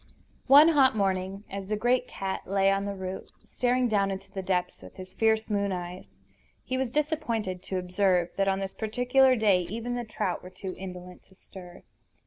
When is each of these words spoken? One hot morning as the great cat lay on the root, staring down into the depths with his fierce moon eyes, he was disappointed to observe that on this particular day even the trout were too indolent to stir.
One 0.47 0.69
hot 0.69 0.95
morning 0.95 1.43
as 1.47 1.67
the 1.67 1.75
great 1.77 2.07
cat 2.07 2.47
lay 2.47 2.71
on 2.71 2.85
the 2.85 2.95
root, 2.95 3.31
staring 3.43 3.87
down 3.87 4.09
into 4.09 4.31
the 4.31 4.41
depths 4.41 4.81
with 4.81 4.95
his 4.95 5.13
fierce 5.13 5.47
moon 5.47 5.71
eyes, 5.71 6.15
he 6.63 6.75
was 6.75 6.89
disappointed 6.89 7.61
to 7.65 7.77
observe 7.77 8.29
that 8.35 8.47
on 8.47 8.61
this 8.61 8.73
particular 8.73 9.35
day 9.35 9.59
even 9.59 9.93
the 9.93 10.03
trout 10.03 10.41
were 10.41 10.49
too 10.49 10.73
indolent 10.75 11.21
to 11.25 11.35
stir. 11.35 11.83